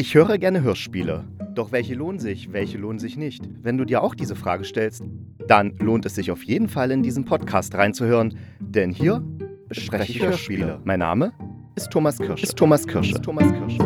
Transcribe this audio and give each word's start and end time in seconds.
Ich 0.00 0.14
höre 0.14 0.38
gerne 0.38 0.62
Hörspiele. 0.62 1.24
Doch 1.56 1.72
welche 1.72 1.96
lohnen 1.96 2.20
sich, 2.20 2.52
welche 2.52 2.78
lohnen 2.78 3.00
sich 3.00 3.16
nicht? 3.16 3.42
Wenn 3.64 3.76
du 3.76 3.84
dir 3.84 4.00
auch 4.00 4.14
diese 4.14 4.36
Frage 4.36 4.62
stellst, 4.62 5.02
dann 5.48 5.76
lohnt 5.78 6.06
es 6.06 6.14
sich 6.14 6.30
auf 6.30 6.44
jeden 6.44 6.68
Fall 6.68 6.92
in 6.92 7.02
diesen 7.02 7.24
Podcast 7.24 7.74
reinzuhören, 7.74 8.38
denn 8.60 8.92
hier 8.92 9.24
bespreche 9.66 10.12
ich 10.12 10.22
Hörspiele. 10.22 10.80
Mein 10.84 11.00
Name 11.00 11.32
ist 11.74 11.90
Thomas 11.90 12.18
Kirsch. 12.18 12.44
Ist 12.44 12.56
Thomas 12.56 12.86
Kirsch. 12.86 13.10
Ist 13.10 13.24
Thomas 13.24 13.52
Kirsch. 13.52 13.76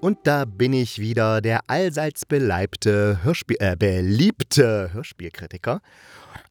Und 0.00 0.16
da 0.22 0.46
bin 0.46 0.72
ich 0.72 0.98
wieder, 0.98 1.42
der 1.42 1.60
allseits 1.66 2.24
beleibte 2.24 3.22
Hörspiel, 3.24 3.58
äh, 3.60 3.76
beliebte 3.76 4.88
Hörspielkritiker. 4.94 5.82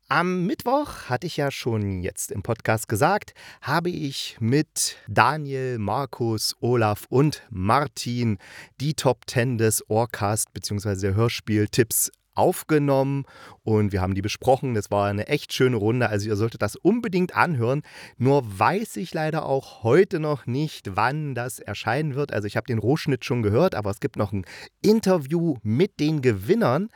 Am 0.09 0.45
Mittwoch, 0.45 1.09
hatte 1.09 1.27
ich 1.27 1.35
ja 1.35 1.51
schon 1.51 2.01
jetzt 2.01 2.31
im 2.31 2.41
Podcast 2.41 2.87
gesagt, 2.87 3.33
habe 3.61 3.89
ich 3.89 4.37
mit 4.39 4.95
Daniel, 5.09 5.79
Markus, 5.79 6.55
Olaf 6.61 7.07
und 7.09 7.43
Martin 7.49 8.37
die 8.79 8.93
Top 8.93 9.23
10 9.27 9.57
des 9.57 9.83
Orcast 9.89 10.53
bzw. 10.53 11.13
Hörspieltipps 11.13 12.09
aufgenommen 12.37 13.25
und 13.63 13.91
wir 13.91 14.01
haben 14.01 14.15
die 14.15 14.21
besprochen. 14.21 14.73
Das 14.73 14.91
war 14.91 15.07
eine 15.07 15.27
echt 15.27 15.53
schöne 15.53 15.77
Runde. 15.77 16.09
Also 16.09 16.29
ihr 16.29 16.35
solltet 16.35 16.61
das 16.61 16.75
unbedingt 16.75 17.35
anhören. 17.35 17.81
Nur 18.17 18.43
weiß 18.59 18.97
ich 18.97 19.13
leider 19.13 19.45
auch 19.45 19.83
heute 19.83 20.19
noch 20.19 20.45
nicht, 20.45 20.95
wann 20.95 21.35
das 21.35 21.59
erscheinen 21.59 22.15
wird. 22.15 22.33
Also 22.33 22.47
ich 22.47 22.55
habe 22.55 22.67
den 22.67 22.79
Rohschnitt 22.79 23.25
schon 23.25 23.41
gehört, 23.41 23.75
aber 23.75 23.89
es 23.89 23.99
gibt 23.99 24.15
noch 24.15 24.31
ein 24.31 24.45
Interview 24.81 25.55
mit 25.63 25.99
den 25.99 26.21
Gewinnern, 26.21 26.89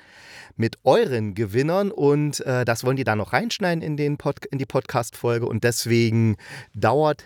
mit 0.56 0.78
euren 0.84 1.34
Gewinnern 1.34 1.92
und 1.92 2.40
äh, 2.46 2.66
das 2.66 2.84
wollen 2.84 2.98
die 2.98 3.04
dann 3.04 3.18
noch 3.18 3.34
reinschneiden 3.34 3.82
in, 3.82 3.98
den 3.98 4.18
Pod 4.18 4.46
in 4.46 4.58
die 4.58 4.66
Podcast-Folge 4.66 5.46
und 5.46 5.64
deswegen 5.64 6.38
dauert 6.74 7.26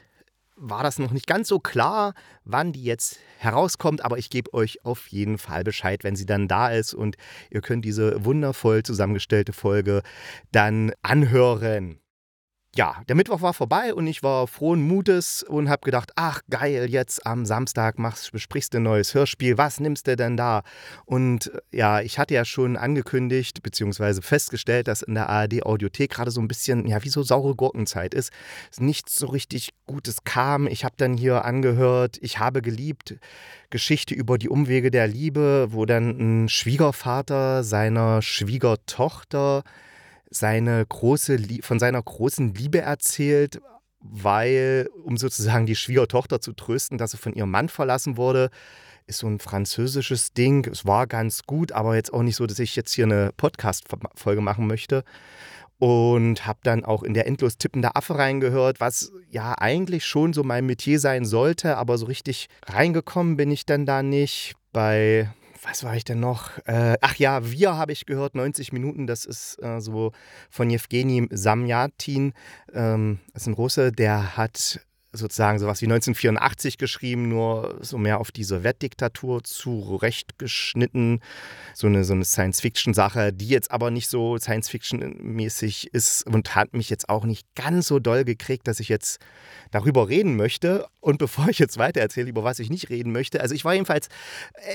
war 0.55 0.84
das 0.84 1.00
noch 1.00 1.12
nicht 1.12 1.27
ganz 1.27 1.48
so 1.48 1.60
klar, 1.60 2.13
wann 2.43 2.71
die 2.71 2.84
jetzt 2.84 3.20
herauskommt, 3.40 4.04
aber 4.04 4.18
ich 4.18 4.30
gebe 4.30 4.54
euch 4.54 4.85
auf 4.85 5.07
jeden 5.07 5.38
Fall 5.38 5.63
Bescheid, 5.63 6.04
wenn 6.04 6.16
sie 6.16 6.26
dann 6.26 6.48
da 6.48 6.70
ist 6.70 6.93
und 6.93 7.18
ihr 7.49 7.62
könnt 7.62 7.85
diese 7.85 8.24
wundervoll 8.24 8.84
zusammengestellte 8.84 9.54
Folge 9.54 10.02
dann 10.52 10.91
anhören 11.02 11.99
ja, 12.76 13.01
der 13.07 13.15
Mittwoch 13.15 13.41
war 13.41 13.54
vorbei 13.54 13.93
und 13.93 14.05
ich 14.05 14.21
war 14.21 14.48
frohen 14.48 14.85
Mutes 14.85 15.43
und 15.43 15.70
habe 15.70 15.85
gedacht, 15.85 16.12
ach 16.15 16.41
geil, 16.49 16.87
jetzt 16.90 17.26
am 17.26 17.45
Samstag 17.45 17.98
machst, 17.98 18.34
besprichst 18.34 18.73
du 18.73 18.77
ein 18.77 18.84
neues 18.84 19.13
Hörspiel, 19.13 19.57
was 19.57 19.79
nimmst 19.79 20.07
du 20.07 20.18
denn 20.18 20.35
da? 20.35 20.62
Und 21.05 21.48
äh, 21.71 21.77
ja, 21.77 22.01
ich 22.01 22.20
hatte 22.20 22.34
ja 22.34 22.43
schon 22.43 22.76
angekündigt 22.76 23.63
bzw. 23.63 24.21
festgestellt, 24.21 24.90
dass 24.90 25.03
in 25.03 25.15
der 25.15 25.29
ARD 25.29 25.65
Audiothek 25.65 26.12
gerade 26.12 26.31
so 26.31 26.41
ein 26.41 26.49
bisschen, 26.49 26.85
ja, 26.85 27.01
wie 27.03 27.09
so 27.09 27.23
saure 27.23 27.55
Gurkenzeit 27.55 28.13
ist. 28.13 28.34
Nichts 28.77 29.15
so 29.15 29.27
richtig 29.27 29.70
Gutes 29.87 30.26
kam. 30.26 30.68
Ich 30.68 30.84
habe 30.84 30.96
dann 30.98 31.15
hier 31.15 31.46
angehört, 31.46 32.18
ich 32.21 32.40
habe 32.40 32.62
geliebt, 32.62 33.15
Geschichte 33.70 34.13
über 34.13 34.37
die 34.37 34.49
Umwege 34.49 34.91
der 34.91 35.07
Liebe, 35.07 35.68
wo 35.70 35.85
dann 35.85 36.43
ein 36.43 36.49
Schwiegervater 36.49 37.63
seiner 37.63 38.21
Schwiegertochter 38.21 39.63
seine 40.29 40.85
große, 40.85 41.37
von 41.62 41.79
seiner 41.79 42.01
großen 42.01 42.54
Liebe 42.54 42.81
erzählt, 42.81 43.62
weil, 43.99 44.90
um 45.04 45.18
sozusagen 45.18 45.65
die 45.65 45.76
Schwiegertochter 45.76 46.40
zu 46.40 46.54
trösten, 46.54 46.98
dass 46.98 47.12
sie 47.12 47.18
von 47.18 47.34
ihrem 47.34 47.51
Mann 47.51 47.70
verlassen 47.70 48.18
wurde, 48.18 48.49
ist 49.07 49.20
so 49.20 49.27
ein 49.27 49.40
französisches 49.40 50.34
Ding. 50.34 50.68
Es 50.68 50.85
war 50.85 51.07
ganz 51.07 51.43
gut, 51.43 51.71
aber 51.71 51.96
jetzt 51.96 52.13
auch 52.13 52.23
nicht 52.23 52.35
so, 52.35 52.46
dass 52.46 52.59
ich 52.59 52.76
jetzt 52.76 52.93
hier 52.93 53.05
eine 53.05 53.31
Podcast-Folge 53.37 54.41
machen 54.41 54.68
möchte. 54.68 55.03
Und 55.77 56.48
habe 56.48 56.59
dann 56.63 56.85
auch 56.85 57.03
in 57.03 57.13
der 57.13 57.27
endlos 57.27 57.57
tippende 57.57 57.96
Affe 57.98 58.18
reingehört, 58.18 58.79
was 58.79 59.12
ja 59.29 59.55
eigentlich 59.57 60.05
schon 60.05 60.31
so 60.31 60.41
mein 60.41 60.65
Metier 60.65 61.01
sein 61.01 61.26
sollte, 61.26 61.76
aber 61.76 61.98
so 61.98 62.05
richtig 62.05 62.48
reingekommen 62.65 63.35
bin 63.35 63.51
ich 63.51 63.65
dann 63.65 63.85
da 63.85 64.01
nicht. 64.01 64.53
Bei 64.72 65.30
was 65.68 65.84
war 65.84 65.96
ich 65.96 66.03
denn 66.03 66.20
noch? 66.20 66.58
Äh, 66.66 66.98
ach 67.02 67.16
ja, 67.16 67.52
Wir 67.52 67.76
habe 67.76 67.92
ich 67.92 68.06
gehört, 68.06 68.36
90 68.36 68.72
Minuten. 68.72 69.08
Das 69.08 69.26
ist 69.26 69.62
äh, 69.62 69.80
so 69.80 70.12
von 70.50 70.70
Jewgeni 70.70 71.28
Samyatin. 71.31 72.34
Ähm, 72.74 73.20
das 73.34 73.44
ist 73.44 73.48
ein 73.48 73.53
Russe, 73.53 73.92
der 73.92 74.38
hat 74.38 74.80
sozusagen 75.16 75.59
sowas 75.59 75.81
wie 75.81 75.86
1984 75.86 76.78
geschrieben, 76.78 77.28
nur 77.30 77.78
so 77.81 77.98
mehr 77.98 78.20
auf 78.20 78.31
die 78.31 78.44
Sowjetdiktatur 78.44 79.44
zurechtgeschnitten. 79.44 81.22
So 81.74 81.88
eine, 81.88 82.03
so 82.03 82.14
eine 82.14 82.26
Science-Fiction-Sache, 82.26 83.34
die 83.34 83.48
jetzt 83.48 83.72
aber 83.72 83.92
nicht 83.92 84.09
so 84.09 84.38
Science-Fiction-mäßig 84.38 85.94
ist 85.94 86.26
und 86.28 86.56
hat 86.56 86.74
mich 86.74 86.90
jetzt 86.90 87.09
auch 87.09 87.26
nicht 87.26 87.48
ganz 87.56 87.88
so 87.88 88.00
doll 88.00 88.24
gekriegt, 88.26 88.68
dass 88.68 88.80
ich 88.80 88.90
jetzt 88.90 89.20
darüber 89.72 90.09
reden 90.09 90.36
möchte. 90.36 90.88
Und 91.00 91.18
bevor 91.18 91.47
ich 91.50 91.59
jetzt 91.59 91.78
weiter 91.78 92.02
erzähle, 92.02 92.30
über 92.30 92.44
was 92.44 92.59
ich 92.59 92.70
nicht 92.70 92.90
reden 92.90 93.12
möchte, 93.12 93.42
also 93.42 93.53
ich 93.53 93.66
war 93.66 93.74
jedenfalls 93.74 94.08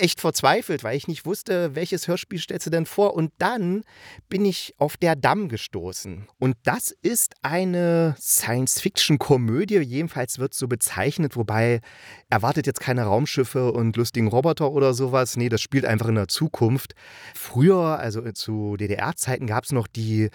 echt 0.00 0.20
verzweifelt, 0.20 0.84
weil 0.84 0.96
ich 0.96 1.08
nicht 1.08 1.26
wusste, 1.26 1.74
welches 1.74 2.08
Hörspiel 2.08 2.38
stellst 2.38 2.66
du 2.66 2.70
denn 2.70 2.86
vor. 2.86 3.14
Und 3.14 3.32
dann 3.38 3.82
bin 4.28 4.44
ich 4.44 4.74
auf 4.78 4.96
Der 4.96 5.16
Damm 5.16 5.48
gestoßen. 5.48 6.28
Und 6.38 6.56
das 6.62 6.90
ist 7.02 7.34
eine 7.42 8.14
Science-Fiction-Komödie, 8.20 9.78
jedenfalls 9.78 10.29
Jenseits 10.30 10.38
wird 10.38 10.54
so 10.54 10.68
bezeichnet, 10.68 11.36
wobei 11.36 11.80
erwartet 12.28 12.66
jetzt 12.66 12.80
keine 12.80 13.02
Raumschiffe 13.04 13.72
und 13.72 13.96
lustigen 13.96 14.28
Roboter 14.28 14.70
oder 14.70 14.94
sowas. 14.94 15.36
Nee, 15.36 15.48
das 15.48 15.60
spielt 15.60 15.84
einfach 15.84 16.08
in 16.08 16.14
der 16.14 16.28
Zukunft. 16.28 16.94
Früher, 17.34 17.98
also 17.98 18.22
zu 18.32 18.76
DDR-Zeiten, 18.76 19.46
gab 19.46 19.64
es 19.64 19.72
noch 19.72 19.86
die 19.86 20.30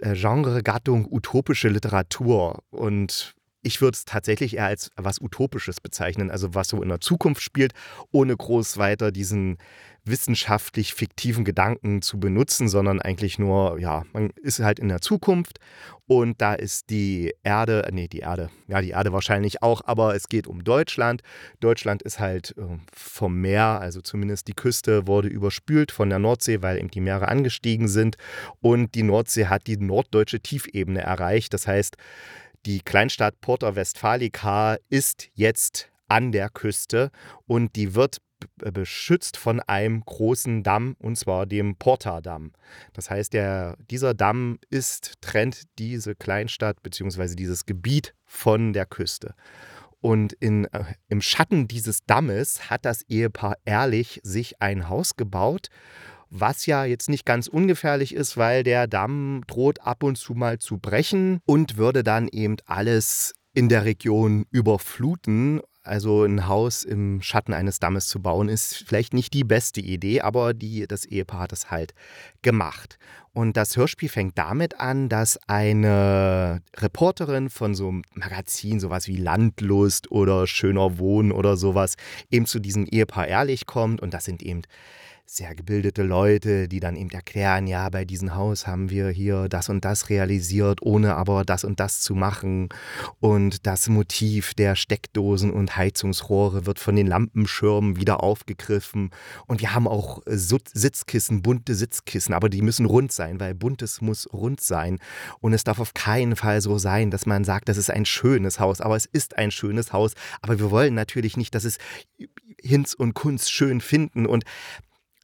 äh, 0.00 0.14
Genregattung 0.14 1.06
utopische 1.10 1.68
Literatur. 1.68 2.62
Und 2.70 3.34
ich 3.62 3.80
würde 3.80 3.96
es 3.96 4.04
tatsächlich 4.04 4.56
eher 4.56 4.66
als 4.66 4.90
was 4.96 5.20
Utopisches 5.20 5.80
bezeichnen, 5.80 6.30
also 6.30 6.54
was 6.54 6.68
so 6.68 6.82
in 6.82 6.88
der 6.88 7.00
Zukunft 7.00 7.42
spielt, 7.42 7.72
ohne 8.12 8.36
groß 8.36 8.76
weiter 8.76 9.10
diesen 9.12 9.58
wissenschaftlich 10.04 10.94
fiktiven 10.94 11.44
Gedanken 11.44 12.02
zu 12.02 12.18
benutzen, 12.18 12.68
sondern 12.68 13.00
eigentlich 13.00 13.38
nur, 13.38 13.78
ja, 13.78 14.04
man 14.12 14.30
ist 14.42 14.60
halt 14.60 14.78
in 14.78 14.88
der 14.88 15.00
Zukunft 15.00 15.58
und 16.06 16.40
da 16.40 16.54
ist 16.54 16.88
die 16.90 17.34
Erde, 17.42 17.84
äh, 17.84 17.92
nee, 17.92 18.08
die 18.08 18.20
Erde, 18.20 18.50
ja, 18.66 18.80
die 18.80 18.90
Erde 18.90 19.12
wahrscheinlich 19.12 19.62
auch, 19.62 19.82
aber 19.84 20.14
es 20.14 20.28
geht 20.28 20.46
um 20.46 20.64
Deutschland. 20.64 21.22
Deutschland 21.60 22.02
ist 22.02 22.18
halt 22.18 22.54
äh, 22.56 22.62
vom 22.92 23.40
Meer, 23.40 23.80
also 23.80 24.00
zumindest 24.00 24.48
die 24.48 24.54
Küste 24.54 25.06
wurde 25.06 25.28
überspült 25.28 25.92
von 25.92 26.08
der 26.08 26.18
Nordsee, 26.18 26.62
weil 26.62 26.78
eben 26.78 26.90
die 26.90 27.00
Meere 27.00 27.28
angestiegen 27.28 27.88
sind 27.88 28.16
und 28.60 28.94
die 28.94 29.02
Nordsee 29.02 29.46
hat 29.46 29.66
die 29.66 29.76
norddeutsche 29.76 30.40
Tiefebene 30.40 31.02
erreicht. 31.02 31.52
Das 31.52 31.66
heißt, 31.66 31.96
die 32.66 32.80
Kleinstadt 32.80 33.40
Porta 33.40 33.76
Westfalica 33.76 34.76
ist 34.88 35.28
jetzt 35.34 35.90
an 36.08 36.32
der 36.32 36.48
Küste 36.48 37.10
und 37.46 37.76
die 37.76 37.94
wird 37.94 38.18
beschützt 38.56 39.36
von 39.36 39.60
einem 39.60 40.02
großen 40.04 40.62
Damm, 40.62 40.96
und 40.98 41.16
zwar 41.16 41.46
dem 41.46 41.76
Porta-Damm. 41.76 42.52
Das 42.92 43.10
heißt, 43.10 43.32
der, 43.32 43.76
dieser 43.90 44.14
Damm 44.14 44.58
ist, 44.70 45.14
trennt 45.20 45.62
diese 45.78 46.14
Kleinstadt 46.14 46.82
bzw. 46.82 47.34
dieses 47.34 47.66
Gebiet 47.66 48.14
von 48.24 48.72
der 48.72 48.86
Küste. 48.86 49.34
Und 50.00 50.32
in, 50.34 50.66
äh, 50.66 50.84
im 51.08 51.20
Schatten 51.20 51.66
dieses 51.66 52.04
Dammes 52.04 52.70
hat 52.70 52.84
das 52.84 53.02
Ehepaar 53.02 53.56
Ehrlich 53.64 54.20
sich 54.22 54.62
ein 54.62 54.88
Haus 54.88 55.16
gebaut, 55.16 55.68
was 56.30 56.66
ja 56.66 56.84
jetzt 56.84 57.08
nicht 57.08 57.24
ganz 57.24 57.46
ungefährlich 57.48 58.14
ist, 58.14 58.36
weil 58.36 58.62
der 58.62 58.86
Damm 58.86 59.42
droht 59.46 59.80
ab 59.80 60.02
und 60.02 60.16
zu 60.16 60.34
mal 60.34 60.58
zu 60.58 60.78
brechen 60.78 61.40
und 61.46 61.76
würde 61.76 62.04
dann 62.04 62.28
eben 62.28 62.56
alles 62.66 63.34
in 63.54 63.68
der 63.68 63.84
Region 63.84 64.46
überfluten. 64.50 65.60
Also 65.88 66.24
ein 66.24 66.46
Haus 66.46 66.84
im 66.84 67.22
Schatten 67.22 67.54
eines 67.54 67.80
Dammes 67.80 68.06
zu 68.08 68.20
bauen, 68.20 68.48
ist 68.48 68.84
vielleicht 68.86 69.14
nicht 69.14 69.34
die 69.34 69.44
beste 69.44 69.80
Idee, 69.80 70.20
aber 70.20 70.54
die, 70.54 70.86
das 70.86 71.04
Ehepaar 71.04 71.40
hat 71.40 71.52
es 71.52 71.70
halt 71.70 71.94
gemacht. 72.42 72.98
Und 73.32 73.56
das 73.56 73.76
Hörspiel 73.76 74.08
fängt 74.08 74.36
damit 74.36 74.80
an, 74.80 75.08
dass 75.08 75.38
eine 75.46 76.60
Reporterin 76.76 77.50
von 77.50 77.74
so 77.74 77.88
einem 77.88 78.02
Magazin, 78.14 78.80
sowas 78.80 79.06
wie 79.06 79.16
Landlust 79.16 80.10
oder 80.10 80.46
Schöner 80.46 80.98
Wohnen 80.98 81.30
oder 81.32 81.56
sowas, 81.56 81.96
eben 82.30 82.46
zu 82.46 82.58
diesem 82.58 82.84
Ehepaar 82.84 83.28
ehrlich 83.28 83.66
kommt. 83.66 84.00
Und 84.00 84.12
das 84.12 84.24
sind 84.24 84.42
eben 84.42 84.62
sehr 85.30 85.54
gebildete 85.54 86.02
Leute, 86.02 86.68
die 86.68 86.80
dann 86.80 86.96
eben 86.96 87.10
erklären, 87.10 87.66
ja, 87.66 87.90
bei 87.90 88.06
diesem 88.06 88.34
Haus 88.34 88.66
haben 88.66 88.88
wir 88.88 89.10
hier 89.10 89.50
das 89.50 89.68
und 89.68 89.84
das 89.84 90.08
realisiert, 90.08 90.80
ohne 90.80 91.16
aber 91.16 91.44
das 91.44 91.64
und 91.64 91.80
das 91.80 92.00
zu 92.00 92.14
machen. 92.14 92.70
Und 93.20 93.66
das 93.66 93.90
Motiv 93.90 94.54
der 94.54 94.74
Steckdosen 94.74 95.52
und 95.52 95.76
Heizungsrohre 95.76 96.64
wird 96.64 96.78
von 96.78 96.96
den 96.96 97.06
Lampenschirmen 97.06 97.96
wieder 97.96 98.22
aufgegriffen. 98.22 99.10
Und 99.46 99.60
wir 99.60 99.74
haben 99.74 99.86
auch 99.86 100.22
Sitzkissen, 100.24 101.42
bunte 101.42 101.74
Sitzkissen, 101.74 102.32
aber 102.32 102.48
die 102.48 102.62
müssen 102.62 102.86
rund 102.86 103.12
sein, 103.12 103.38
weil 103.38 103.54
buntes 103.54 104.00
muss 104.00 104.32
rund 104.32 104.62
sein. 104.62 104.98
Und 105.40 105.52
es 105.52 105.62
darf 105.62 105.78
auf 105.78 105.92
keinen 105.92 106.36
Fall 106.36 106.62
so 106.62 106.78
sein, 106.78 107.10
dass 107.10 107.26
man 107.26 107.44
sagt, 107.44 107.68
das 107.68 107.76
ist 107.76 107.90
ein 107.90 108.06
schönes 108.06 108.60
Haus, 108.60 108.80
aber 108.80 108.96
es 108.96 109.04
ist 109.04 109.36
ein 109.36 109.50
schönes 109.50 109.92
Haus. 109.92 110.14
Aber 110.40 110.58
wir 110.58 110.70
wollen 110.70 110.94
natürlich 110.94 111.36
nicht, 111.36 111.54
dass 111.54 111.64
es 111.64 111.76
Hinz 112.62 112.94
und 112.94 113.12
Kunst 113.12 113.52
schön 113.52 113.82
finden. 113.82 114.24
Und 114.24 114.44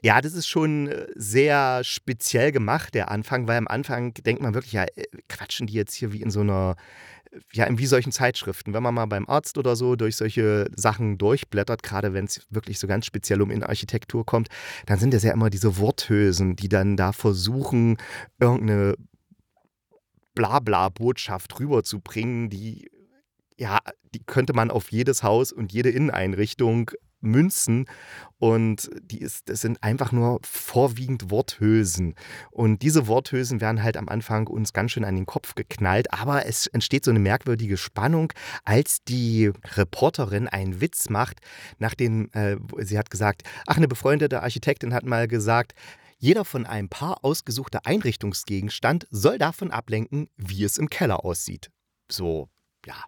Ja, 0.05 0.21
das 0.21 0.35
ist 0.35 0.47
schon 0.47 0.89
äh, 0.89 1.07
sehr 1.15 1.83
speziell 1.83 2.53
gemacht, 2.53 2.93
der 2.93 3.11
Anfang, 3.11 3.49
weil 3.49 3.57
am 3.57 3.67
Anfang 3.67 4.13
denkt 4.13 4.43
man 4.43 4.53
wirklich, 4.53 4.75
ja, 4.75 4.85
äh, 4.85 5.07
quatschen 5.31 5.67
die 5.67 5.73
jetzt 5.73 5.95
hier 5.95 6.13
wie 6.13 6.21
in 6.21 6.31
so 6.31 6.41
einer, 6.41 6.77
ja, 7.55 7.65
in 7.65 7.79
wie 7.79 7.87
solchen 7.87 8.13
Zeitschriften. 8.13 8.75
Wenn 8.75 8.83
man 8.83 8.93
mal 8.93 9.07
beim 9.07 9.27
Arzt 9.27 9.57
oder 9.57 9.77
so 9.77 9.97
durch 9.97 10.17
solche 10.17 10.67
Sachen 10.77 11.17
durchblättert, 11.17 11.83
gerade 11.83 12.13
wenn 12.13 12.27
es 12.27 12.47
wirklich 12.51 12.79
so 12.79 12.87
ganz 12.87 13.07
speziell 13.07 13.41
um 13.41 13.51
Innenarchitektur 13.51 14.27
kommt, 14.27 14.49
dann 14.85 14.99
sind 14.99 15.15
das 15.15 15.23
ja 15.23 15.33
immer 15.33 15.49
diese 15.49 15.79
Worthülsen, 15.79 16.55
die 16.55 16.69
dann 16.69 16.99
da 16.99 17.13
versuchen, 17.13 17.97
irgendeine 18.39 18.97
Blabla-Botschaft 20.35 21.59
rüberzubringen, 21.59 22.51
die 22.51 22.91
ja, 23.57 23.79
die 24.13 24.23
könnte 24.23 24.53
man 24.53 24.71
auf 24.71 24.93
jedes 24.93 25.23
Haus 25.23 25.51
und 25.53 25.73
jede 25.73 25.89
Inneneinrichtung 25.89 26.91
münzen. 27.25 27.87
Und 28.39 28.91
die 29.03 29.21
ist, 29.21 29.49
das 29.49 29.61
sind 29.63 29.83
einfach 29.83 30.13
nur 30.13 30.41
vorwiegend 30.45 31.31
Worthülsen. 31.31 32.15
Und 32.51 32.83
diese 32.83 33.07
Worthülsen 33.07 33.61
werden 33.61 33.83
halt 33.83 33.97
am 33.97 34.09
Anfang 34.09 34.47
uns 34.47 34.73
ganz 34.73 34.93
schön 34.93 35.05
an 35.05 35.17
den 35.17 35.27
Kopf 35.27 35.55
geknallt. 35.55 36.13
Aber 36.13 36.47
es 36.47 36.67
entsteht 36.67 37.05
so 37.05 37.11
eine 37.11 37.21
merkwürdige 37.21 37.77
Spannung, 37.77 38.33
als 38.65 39.03
die 39.05 39.51
Reporterin 39.77 40.49
einen 40.49 40.81
Witz 40.81 41.09
macht, 41.09 41.41
nachdem 41.79 42.31
äh, 42.33 42.57
sie 42.79 42.99
hat 42.99 43.11
gesagt, 43.11 43.43
ach, 43.67 43.77
eine 43.77 43.89
befreundete 43.89 44.43
Architektin 44.43 44.93
hat 44.93 45.05
mal 45.05 45.27
gesagt, 45.29 45.75
jeder 46.19 46.45
von 46.45 46.65
einem 46.65 46.89
Paar 46.89 47.25
ausgesuchter 47.25 47.85
Einrichtungsgegenstand 47.85 49.07
soll 49.11 49.39
davon 49.39 49.71
ablenken, 49.71 50.29
wie 50.37 50.65
es 50.65 50.79
im 50.79 50.89
Keller 50.89 51.25
aussieht. 51.25 51.71
So, 52.11 52.49
ja, 52.87 53.05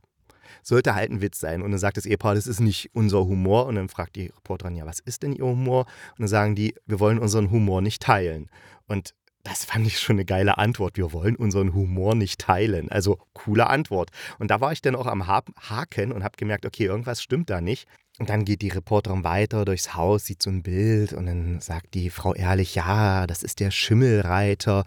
sollte 0.62 0.94
halt 0.94 1.10
ein 1.10 1.20
Witz 1.20 1.40
sein. 1.40 1.62
Und 1.62 1.70
dann 1.70 1.80
sagt 1.80 1.96
das 1.96 2.06
Ehepaar, 2.06 2.34
das 2.34 2.46
ist 2.46 2.60
nicht 2.60 2.90
unser 2.92 3.24
Humor. 3.24 3.66
Und 3.66 3.76
dann 3.76 3.88
fragt 3.88 4.16
die 4.16 4.26
Reporterin, 4.26 4.76
ja, 4.76 4.86
was 4.86 5.00
ist 5.00 5.22
denn 5.22 5.32
ihr 5.32 5.44
Humor? 5.44 5.86
Und 6.12 6.20
dann 6.20 6.28
sagen 6.28 6.54
die, 6.54 6.74
wir 6.86 7.00
wollen 7.00 7.18
unseren 7.18 7.50
Humor 7.50 7.80
nicht 7.80 8.02
teilen. 8.02 8.50
Und 8.86 9.14
das 9.46 9.64
fand 9.64 9.86
ich 9.86 10.00
schon 10.00 10.16
eine 10.16 10.24
geile 10.24 10.58
Antwort. 10.58 10.96
Wir 10.96 11.12
wollen 11.12 11.36
unseren 11.36 11.72
Humor 11.72 12.16
nicht 12.16 12.40
teilen. 12.40 12.90
Also 12.90 13.18
coole 13.32 13.68
Antwort. 13.68 14.10
Und 14.40 14.50
da 14.50 14.60
war 14.60 14.72
ich 14.72 14.82
dann 14.82 14.96
auch 14.96 15.06
am 15.06 15.28
Haken 15.28 16.10
und 16.10 16.24
habe 16.24 16.36
gemerkt, 16.36 16.66
okay, 16.66 16.86
irgendwas 16.86 17.22
stimmt 17.22 17.48
da 17.48 17.60
nicht. 17.60 17.86
Und 18.18 18.30
dann 18.30 18.46
geht 18.46 18.62
die 18.62 18.68
Reporterin 18.68 19.24
weiter 19.24 19.64
durchs 19.66 19.94
Haus, 19.94 20.24
sieht 20.24 20.42
so 20.42 20.48
ein 20.48 20.62
Bild 20.62 21.12
und 21.12 21.26
dann 21.26 21.60
sagt 21.60 21.92
die 21.92 22.08
Frau 22.08 22.34
ehrlich, 22.34 22.74
ja, 22.74 23.26
das 23.26 23.42
ist 23.42 23.60
der 23.60 23.70
Schimmelreiter. 23.70 24.84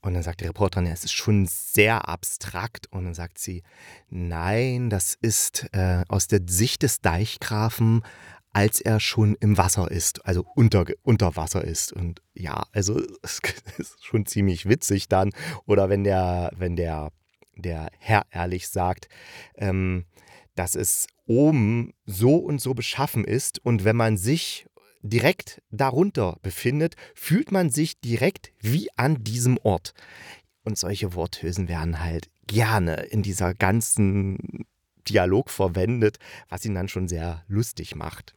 Und 0.00 0.14
dann 0.14 0.24
sagt 0.24 0.40
die 0.40 0.46
Reporterin, 0.46 0.86
ja, 0.86 0.92
es 0.92 1.04
ist 1.04 1.12
schon 1.12 1.46
sehr 1.46 2.08
abstrakt. 2.08 2.88
Und 2.90 3.04
dann 3.04 3.14
sagt 3.14 3.38
sie, 3.38 3.62
nein, 4.10 4.90
das 4.90 5.16
ist 5.20 5.68
äh, 5.72 6.02
aus 6.08 6.26
der 6.26 6.40
Sicht 6.46 6.82
des 6.82 7.00
Deichgrafen, 7.00 8.02
als 8.52 8.80
er 8.80 9.00
schon 9.00 9.36
im 9.36 9.56
Wasser 9.56 9.90
ist, 9.90 10.26
also 10.26 10.44
unter, 10.54 10.84
unter 11.02 11.36
Wasser 11.36 11.64
ist. 11.64 11.92
Und 11.92 12.20
ja, 12.34 12.64
also 12.72 13.00
es 13.22 13.40
ist 13.78 14.04
schon 14.04 14.26
ziemlich 14.26 14.68
witzig 14.68 15.08
dann. 15.08 15.30
Oder 15.66 15.88
wenn 15.88 16.02
der, 16.02 16.50
wenn 16.56 16.74
der, 16.74 17.12
der 17.54 17.90
Herr 17.98 18.26
ehrlich 18.30 18.68
sagt, 18.68 19.08
ähm, 19.56 20.04
dass 20.54 20.74
es 20.74 21.06
oben 21.26 21.92
so 22.04 22.36
und 22.36 22.60
so 22.60 22.74
beschaffen 22.74 23.24
ist 23.24 23.64
und 23.64 23.84
wenn 23.84 23.96
man 23.96 24.16
sich 24.16 24.66
direkt 25.02 25.62
darunter 25.70 26.38
befindet, 26.42 26.94
fühlt 27.14 27.52
man 27.52 27.70
sich 27.70 28.00
direkt 28.00 28.52
wie 28.60 28.88
an 28.96 29.22
diesem 29.24 29.58
Ort. 29.58 29.94
Und 30.64 30.78
solche 30.78 31.14
Worthülsen 31.14 31.68
werden 31.68 32.00
halt 32.00 32.30
gerne 32.46 33.02
in 33.10 33.22
dieser 33.22 33.54
ganzen 33.54 34.64
Dialog 35.08 35.50
verwendet, 35.50 36.18
was 36.48 36.64
ihn 36.64 36.74
dann 36.74 36.88
schon 36.88 37.08
sehr 37.08 37.44
lustig 37.48 37.96
macht. 37.96 38.36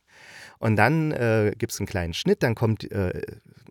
Und 0.58 0.76
dann 0.76 1.12
äh, 1.12 1.54
gibt 1.58 1.72
es 1.72 1.80
einen 1.80 1.88
kleinen 1.88 2.14
Schnitt, 2.14 2.42
dann 2.42 2.56
kommt 2.56 2.90
äh, 2.92 3.22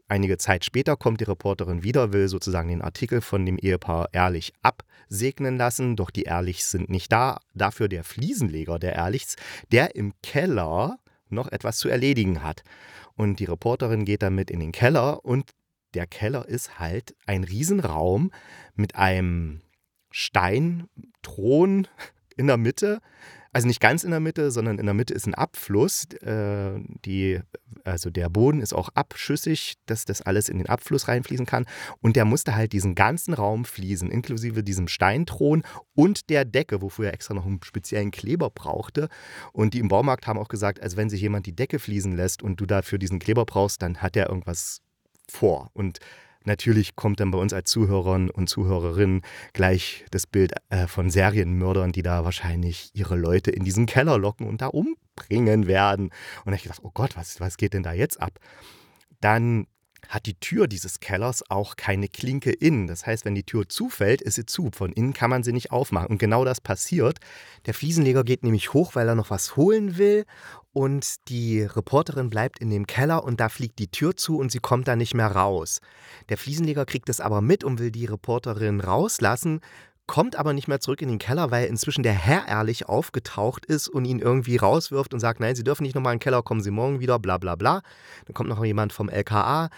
einige 0.08 0.38
Zeit 0.38 0.64
später 0.64 0.96
kommt 0.96 1.20
die 1.20 1.24
Reporterin 1.24 1.82
wieder, 1.82 2.12
will 2.12 2.28
sozusagen 2.28 2.68
den 2.68 2.82
Artikel 2.82 3.20
von 3.20 3.44
dem 3.44 3.58
Ehepaar 3.58 4.08
Ehrlich 4.12 4.52
absegnen 4.62 5.56
lassen, 5.56 5.96
doch 5.96 6.10
die 6.10 6.24
Ehrlichs 6.24 6.70
sind 6.70 6.90
nicht 6.90 7.12
da. 7.12 7.40
Dafür 7.54 7.88
der 7.88 8.04
Fliesenleger 8.04 8.78
der 8.78 8.94
Ehrlichs, 8.94 9.36
der 9.72 9.96
im 9.96 10.12
Keller 10.22 10.98
noch 11.28 11.50
etwas 11.50 11.78
zu 11.78 11.88
erledigen 11.88 12.42
hat. 12.42 12.62
Und 13.16 13.40
die 13.40 13.44
Reporterin 13.44 14.04
geht 14.04 14.22
damit 14.22 14.50
in 14.50 14.60
den 14.60 14.72
Keller 14.72 15.24
und 15.24 15.50
der 15.94 16.06
Keller 16.06 16.48
ist 16.48 16.78
halt 16.78 17.14
ein 17.26 17.44
Riesenraum 17.44 18.32
mit 18.74 18.96
einem 18.96 19.62
Steinthron 20.10 21.88
in 22.36 22.46
der 22.48 22.56
Mitte, 22.56 23.00
also 23.54 23.68
nicht 23.68 23.80
ganz 23.80 24.02
in 24.02 24.10
der 24.10 24.18
Mitte, 24.18 24.50
sondern 24.50 24.80
in 24.80 24.86
der 24.86 24.94
Mitte 24.94 25.14
ist 25.14 25.28
ein 25.28 25.34
Abfluss. 25.34 26.06
Äh, 26.22 26.72
die, 27.04 27.40
also 27.84 28.10
der 28.10 28.28
Boden 28.28 28.60
ist 28.60 28.72
auch 28.72 28.88
abschüssig, 28.94 29.74
dass 29.86 30.04
das 30.04 30.22
alles 30.22 30.48
in 30.48 30.58
den 30.58 30.68
Abfluss 30.68 31.06
reinfließen 31.06 31.46
kann. 31.46 31.64
Und 32.00 32.16
der 32.16 32.24
musste 32.24 32.56
halt 32.56 32.72
diesen 32.72 32.96
ganzen 32.96 33.32
Raum 33.32 33.64
fließen, 33.64 34.10
inklusive 34.10 34.64
diesem 34.64 34.88
Steinthron 34.88 35.62
und 35.94 36.30
der 36.30 36.44
Decke, 36.44 36.82
wofür 36.82 37.06
er 37.06 37.14
extra 37.14 37.32
noch 37.32 37.46
einen 37.46 37.62
speziellen 37.62 38.10
Kleber 38.10 38.50
brauchte. 38.50 39.08
Und 39.52 39.74
die 39.74 39.78
im 39.78 39.86
Baumarkt 39.86 40.26
haben 40.26 40.40
auch 40.40 40.48
gesagt, 40.48 40.82
also 40.82 40.96
wenn 40.96 41.08
sich 41.08 41.20
jemand 41.20 41.46
die 41.46 41.54
Decke 41.54 41.78
fließen 41.78 42.12
lässt 42.12 42.42
und 42.42 42.60
du 42.60 42.66
dafür 42.66 42.98
diesen 42.98 43.20
Kleber 43.20 43.44
brauchst, 43.44 43.82
dann 43.82 44.02
hat 44.02 44.16
er 44.16 44.30
irgendwas 44.30 44.80
vor. 45.30 45.70
Und 45.74 46.00
Natürlich 46.44 46.94
kommt 46.94 47.20
dann 47.20 47.30
bei 47.30 47.38
uns 47.38 47.52
als 47.52 47.70
Zuhörern 47.70 48.30
und 48.30 48.48
Zuhörerinnen 48.48 49.22
gleich 49.52 50.04
das 50.10 50.26
Bild 50.26 50.52
äh, 50.68 50.86
von 50.86 51.10
Serienmördern, 51.10 51.92
die 51.92 52.02
da 52.02 52.24
wahrscheinlich 52.24 52.90
ihre 52.92 53.16
Leute 53.16 53.50
in 53.50 53.64
diesen 53.64 53.86
Keller 53.86 54.18
locken 54.18 54.46
und 54.46 54.60
da 54.60 54.66
umbringen 54.66 55.66
werden. 55.66 56.10
Und 56.44 56.52
ich 56.52 56.62
gedacht, 56.62 56.80
oh 56.82 56.90
Gott, 56.92 57.16
was, 57.16 57.40
was 57.40 57.56
geht 57.56 57.72
denn 57.72 57.82
da 57.82 57.92
jetzt 57.92 58.20
ab? 58.20 58.38
Dann 59.20 59.66
hat 60.08 60.26
die 60.26 60.34
Tür 60.34 60.66
dieses 60.66 61.00
Kellers 61.00 61.48
auch 61.50 61.76
keine 61.76 62.08
Klinke 62.08 62.50
innen. 62.52 62.86
Das 62.86 63.06
heißt, 63.06 63.24
wenn 63.24 63.34
die 63.34 63.44
Tür 63.44 63.68
zufällt, 63.68 64.22
ist 64.22 64.34
sie 64.34 64.46
zu. 64.46 64.70
Von 64.74 64.92
innen 64.92 65.12
kann 65.12 65.30
man 65.30 65.42
sie 65.42 65.52
nicht 65.52 65.70
aufmachen. 65.70 66.08
Und 66.08 66.18
genau 66.18 66.44
das 66.44 66.60
passiert. 66.60 67.18
Der 67.66 67.74
Fliesenleger 67.74 68.24
geht 68.24 68.42
nämlich 68.42 68.72
hoch, 68.72 68.94
weil 68.94 69.08
er 69.08 69.14
noch 69.14 69.30
was 69.30 69.56
holen 69.56 69.96
will. 69.96 70.24
Und 70.74 71.28
die 71.28 71.62
Reporterin 71.62 72.30
bleibt 72.30 72.58
in 72.58 72.68
dem 72.68 72.88
Keller 72.88 73.22
und 73.22 73.38
da 73.38 73.48
fliegt 73.48 73.78
die 73.78 73.92
Tür 73.92 74.16
zu 74.16 74.38
und 74.38 74.50
sie 74.50 74.58
kommt 74.58 74.88
da 74.88 74.96
nicht 74.96 75.14
mehr 75.14 75.28
raus. 75.28 75.80
Der 76.28 76.36
Fliesenleger 76.36 76.84
kriegt 76.84 77.08
es 77.08 77.20
aber 77.20 77.40
mit 77.40 77.62
und 77.62 77.78
will 77.78 77.92
die 77.92 78.06
Reporterin 78.06 78.80
rauslassen, 78.80 79.60
kommt 80.08 80.34
aber 80.34 80.52
nicht 80.52 80.66
mehr 80.66 80.80
zurück 80.80 81.00
in 81.00 81.08
den 81.08 81.20
Keller, 81.20 81.52
weil 81.52 81.66
inzwischen 81.66 82.02
der 82.02 82.12
Herr 82.12 82.48
ehrlich 82.48 82.88
aufgetaucht 82.88 83.64
ist 83.64 83.88
und 83.88 84.04
ihn 84.04 84.18
irgendwie 84.18 84.56
rauswirft 84.56 85.14
und 85.14 85.20
sagt, 85.20 85.38
nein, 85.38 85.54
Sie 85.54 85.62
dürfen 85.62 85.84
nicht 85.84 85.94
nochmal 85.94 86.12
in 86.12 86.18
den 86.18 86.24
Keller, 86.24 86.42
kommen 86.42 86.60
Sie 86.60 86.72
morgen 86.72 86.98
wieder, 86.98 87.20
bla 87.20 87.38
bla 87.38 87.54
bla. 87.54 87.82
Dann 88.26 88.34
kommt 88.34 88.48
noch 88.48 88.62
jemand 88.64 88.92
vom 88.92 89.08
LKA 89.08 89.70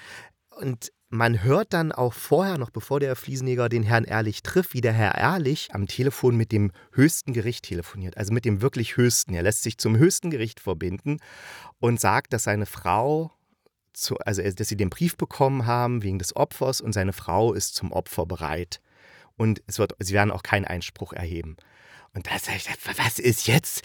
und 0.60 0.93
man 1.17 1.43
hört 1.43 1.73
dann 1.73 1.93
auch 1.93 2.13
vorher, 2.13 2.59
noch 2.59 2.71
bevor 2.71 3.01
der 3.01 3.17
Fliesenleger 3.17 3.69
den 3.69 3.83
Herrn 3.83 4.05
Ehrlich 4.05 4.43
trifft, 4.43 4.75
wie 4.75 4.81
der 4.81 4.93
Herr 4.93 5.17
Ehrlich 5.17 5.75
am 5.75 5.87
Telefon 5.87 6.37
mit 6.37 6.53
dem 6.53 6.73
höchsten 6.93 7.33
Gericht 7.33 7.65
telefoniert, 7.65 8.17
also 8.17 8.32
mit 8.32 8.44
dem 8.44 8.63
wirklich 8.63 8.96
höchsten. 8.96 9.35
Er 9.35 9.43
lässt 9.43 9.63
sich 9.63 9.79
zum 9.79 9.96
höchsten 9.96 10.31
Gericht 10.31 10.61
verbinden 10.61 11.19
und 11.79 12.01
sagt, 12.01 12.32
dass 12.32 12.44
seine 12.44 12.67
Frau, 12.67 13.32
zu, 13.93 14.19
also 14.19 14.43
dass 14.43 14.69
sie 14.69 14.77
den 14.77 14.91
Brief 14.91 15.17
bekommen 15.17 15.67
haben 15.67 16.03
wegen 16.03 16.19
des 16.19 16.37
Opfers 16.37 16.81
und 16.81 16.93
seine 16.93 17.13
Frau 17.13 17.53
ist 17.53 17.75
zum 17.75 17.93
Opfer 17.93 18.27
bereit 18.27 18.81
und 19.36 19.62
es 19.66 19.78
wird, 19.78 19.94
sie 19.98 20.14
werden 20.14 20.31
auch 20.31 20.43
keinen 20.43 20.64
Einspruch 20.64 21.12
erheben. 21.12 21.56
Und 22.16 22.26
da 22.28 22.38
sage 22.38 22.56
ich, 22.56 22.98
was 22.98 23.19
ist 23.19 23.46
jetzt? 23.46 23.82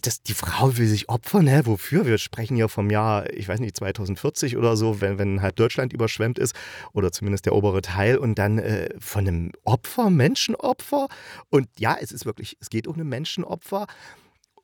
Das, 0.00 0.20
die 0.20 0.34
Frau 0.34 0.76
will 0.78 0.88
sich 0.88 1.08
opfern, 1.08 1.46
hä? 1.46 1.60
Wofür? 1.64 2.04
Wir 2.06 2.18
sprechen 2.18 2.56
ja 2.56 2.66
vom 2.66 2.90
Jahr, 2.90 3.32
ich 3.32 3.46
weiß 3.46 3.60
nicht, 3.60 3.76
2040 3.76 4.56
oder 4.56 4.76
so, 4.76 5.00
wenn, 5.00 5.16
wenn 5.18 5.42
halt 5.42 5.60
Deutschland 5.60 5.92
überschwemmt 5.92 6.40
ist 6.40 6.56
oder 6.92 7.12
zumindest 7.12 7.46
der 7.46 7.54
obere 7.54 7.80
Teil 7.80 8.18
und 8.18 8.36
dann 8.36 8.58
äh, 8.58 8.88
von 8.98 9.28
einem 9.28 9.52
Opfer, 9.62 10.10
Menschenopfer. 10.10 11.06
Und 11.50 11.68
ja, 11.78 11.96
es 12.00 12.10
ist 12.10 12.26
wirklich, 12.26 12.56
es 12.60 12.68
geht 12.68 12.88
um 12.88 12.98
ein 12.98 13.08
Menschenopfer. 13.08 13.86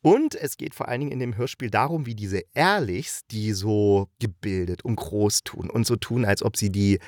Und 0.00 0.34
es 0.34 0.56
geht 0.56 0.74
vor 0.74 0.88
allen 0.88 1.00
Dingen 1.00 1.12
in 1.12 1.20
dem 1.20 1.36
Hörspiel 1.36 1.70
darum, 1.70 2.04
wie 2.04 2.16
diese 2.16 2.42
Ehrlichs, 2.52 3.22
die 3.30 3.52
so 3.52 4.08
gebildet 4.18 4.84
und 4.84 4.96
groß 4.96 5.44
tun 5.44 5.70
und 5.70 5.86
so 5.86 5.94
tun, 5.94 6.24
als 6.24 6.42
ob 6.42 6.56
sie 6.56 6.70
die, 6.70 6.98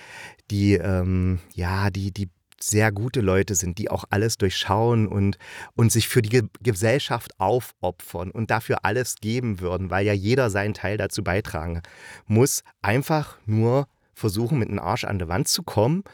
die, 0.52 0.74
ähm, 0.74 1.40
ja, 1.54 1.90
die, 1.90 2.12
die 2.12 2.28
sehr 2.62 2.92
gute 2.92 3.20
Leute 3.20 3.54
sind, 3.54 3.78
die 3.78 3.90
auch 3.90 4.04
alles 4.10 4.38
durchschauen 4.38 5.06
und, 5.06 5.38
und 5.76 5.92
sich 5.92 6.08
für 6.08 6.22
die 6.22 6.28
Ge 6.28 6.42
Gesellschaft 6.62 7.38
aufopfern 7.38 8.30
und 8.30 8.50
dafür 8.50 8.84
alles 8.84 9.16
geben 9.16 9.60
würden, 9.60 9.90
weil 9.90 10.06
ja 10.06 10.12
jeder 10.12 10.50
seinen 10.50 10.74
Teil 10.74 10.96
dazu 10.96 11.24
beitragen 11.24 11.82
muss, 12.26 12.62
einfach 12.82 13.38
nur 13.46 13.86
versuchen, 14.14 14.58
mit 14.58 14.68
dem 14.68 14.78
Arsch 14.78 15.04
an 15.04 15.18
die 15.18 15.28
Wand 15.28 15.48
zu 15.48 15.62
kommen 15.62 16.04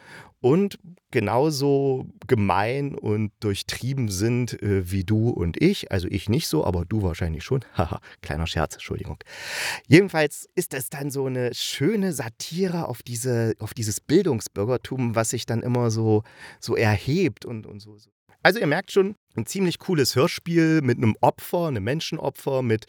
und 0.46 0.78
genauso 1.10 2.06
gemein 2.28 2.94
und 2.94 3.32
durchtrieben 3.40 4.08
sind 4.08 4.62
äh, 4.62 4.92
wie 4.92 5.02
du 5.02 5.30
und 5.30 5.60
ich. 5.60 5.90
Also 5.90 6.06
ich 6.06 6.28
nicht 6.28 6.46
so, 6.46 6.64
aber 6.64 6.84
du 6.84 7.02
wahrscheinlich 7.02 7.42
schon. 7.42 7.64
Haha, 7.74 8.00
kleiner 8.22 8.46
Scherz, 8.46 8.74
Entschuldigung. 8.74 9.18
Jedenfalls 9.88 10.48
ist 10.54 10.72
es 10.72 10.88
dann 10.88 11.10
so 11.10 11.26
eine 11.26 11.52
schöne 11.52 12.12
Satire 12.12 12.86
auf, 12.86 13.02
diese, 13.02 13.54
auf 13.58 13.74
dieses 13.74 14.00
Bildungsbürgertum, 14.00 15.16
was 15.16 15.30
sich 15.30 15.46
dann 15.46 15.64
immer 15.64 15.90
so, 15.90 16.22
so 16.60 16.76
erhebt 16.76 17.44
und, 17.44 17.66
und 17.66 17.80
so. 17.80 17.96
Also 18.44 18.60
ihr 18.60 18.68
merkt 18.68 18.92
schon, 18.92 19.16
ein 19.34 19.46
ziemlich 19.46 19.80
cooles 19.80 20.14
Hörspiel 20.14 20.80
mit 20.80 20.98
einem 20.98 21.16
Opfer, 21.22 21.66
einem 21.66 21.82
Menschenopfer, 21.82 22.62
mit 22.62 22.86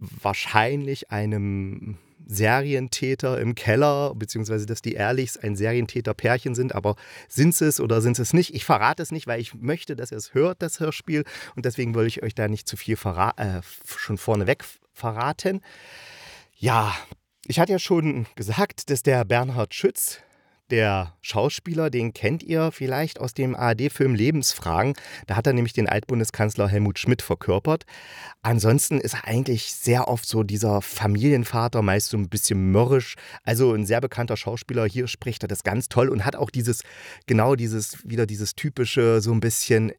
wahrscheinlich 0.00 1.12
einem 1.12 1.98
Serientäter 2.30 3.40
im 3.40 3.56
Keller, 3.56 4.14
beziehungsweise 4.14 4.64
dass 4.64 4.82
die 4.82 4.92
Ehrlichs 4.92 5.36
ein 5.36 5.56
Serientäter-Pärchen 5.56 6.54
sind, 6.54 6.74
aber 6.74 6.94
sind 7.28 7.56
sie 7.56 7.66
es 7.66 7.80
oder 7.80 8.00
sind 8.00 8.16
sie 8.16 8.22
es 8.22 8.32
nicht? 8.32 8.54
Ich 8.54 8.64
verrate 8.64 9.02
es 9.02 9.10
nicht, 9.10 9.26
weil 9.26 9.40
ich 9.40 9.52
möchte, 9.54 9.96
dass 9.96 10.12
ihr 10.12 10.18
es 10.18 10.32
hört, 10.32 10.62
das 10.62 10.78
Hörspiel, 10.78 11.24
und 11.56 11.64
deswegen 11.64 11.94
will 11.94 12.06
ich 12.06 12.22
euch 12.22 12.36
da 12.36 12.46
nicht 12.46 12.68
zu 12.68 12.76
viel 12.76 12.96
äh, 12.96 13.60
schon 13.84 14.16
vorneweg 14.16 14.64
verraten. 14.92 15.60
Ja, 16.56 16.94
ich 17.46 17.58
hatte 17.58 17.72
ja 17.72 17.78
schon 17.80 18.26
gesagt, 18.36 18.90
dass 18.90 19.02
der 19.02 19.24
Bernhard 19.24 19.74
Schütz 19.74 20.20
der 20.70 21.14
Schauspieler, 21.20 21.90
den 21.90 22.12
kennt 22.12 22.42
ihr 22.42 22.72
vielleicht 22.72 23.20
aus 23.20 23.34
dem 23.34 23.54
ARD-Film 23.54 24.14
Lebensfragen. 24.14 24.94
Da 25.26 25.36
hat 25.36 25.46
er 25.46 25.52
nämlich 25.52 25.72
den 25.72 25.88
Altbundeskanzler 25.88 26.68
Helmut 26.68 26.98
Schmidt 26.98 27.22
verkörpert. 27.22 27.84
Ansonsten 28.42 29.00
ist 29.00 29.14
er 29.14 29.26
eigentlich 29.26 29.74
sehr 29.74 30.08
oft 30.08 30.26
so 30.26 30.42
dieser 30.42 30.80
Familienvater, 30.82 31.82
meist 31.82 32.10
so 32.10 32.16
ein 32.16 32.28
bisschen 32.28 32.70
mürrisch. 32.70 33.16
Also 33.44 33.74
ein 33.74 33.86
sehr 33.86 34.00
bekannter 34.00 34.36
Schauspieler. 34.36 34.86
Hier 34.86 35.08
spricht 35.08 35.44
er 35.44 35.48
das 35.48 35.62
ganz 35.62 35.88
toll 35.88 36.08
und 36.08 36.24
hat 36.24 36.36
auch 36.36 36.50
dieses, 36.50 36.82
genau 37.26 37.54
dieses, 37.54 37.98
wieder 38.08 38.26
dieses 38.26 38.54
typische, 38.54 39.20
so 39.20 39.32
ein 39.32 39.40
bisschen 39.40 39.92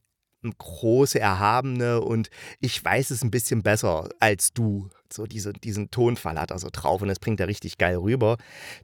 große, 0.57 1.19
erhabene 1.19 2.01
und 2.01 2.29
ich 2.59 2.83
weiß 2.83 3.11
es 3.11 3.23
ein 3.23 3.31
bisschen 3.31 3.63
besser 3.63 4.09
als 4.19 4.53
du. 4.53 4.89
So 5.11 5.25
diese, 5.25 5.51
diesen 5.51 5.91
Tonfall 5.91 6.39
hat 6.39 6.51
er 6.51 6.59
so 6.59 6.69
drauf 6.71 7.01
und 7.01 7.09
das 7.09 7.19
bringt 7.19 7.39
er 7.39 7.47
richtig 7.47 7.77
geil 7.77 7.97
rüber. 7.97 8.37